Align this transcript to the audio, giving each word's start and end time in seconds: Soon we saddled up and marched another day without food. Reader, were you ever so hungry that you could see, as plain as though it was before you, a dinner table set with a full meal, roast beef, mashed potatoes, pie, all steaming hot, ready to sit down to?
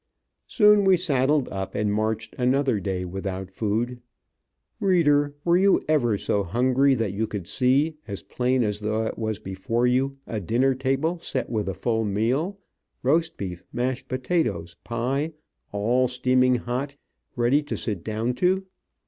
Soon 0.47 0.83
we 0.83 0.97
saddled 0.97 1.47
up 1.49 1.75
and 1.75 1.93
marched 1.93 2.33
another 2.39 2.79
day 2.79 3.05
without 3.05 3.51
food. 3.51 4.01
Reader, 4.79 5.35
were 5.45 5.57
you 5.57 5.79
ever 5.87 6.17
so 6.17 6.41
hungry 6.41 6.95
that 6.95 7.13
you 7.13 7.27
could 7.27 7.45
see, 7.45 7.93
as 8.07 8.23
plain 8.23 8.63
as 8.63 8.79
though 8.79 9.05
it 9.05 9.19
was 9.19 9.37
before 9.37 9.85
you, 9.85 10.17
a 10.25 10.39
dinner 10.41 10.73
table 10.73 11.19
set 11.19 11.51
with 11.51 11.69
a 11.69 11.75
full 11.75 12.03
meal, 12.03 12.57
roast 13.03 13.37
beef, 13.37 13.63
mashed 13.71 14.07
potatoes, 14.07 14.75
pie, 14.83 15.33
all 15.71 16.07
steaming 16.07 16.55
hot, 16.55 16.95
ready 17.35 17.61
to 17.61 17.77
sit 17.77 18.03
down 18.03 18.33
to? 18.33 18.65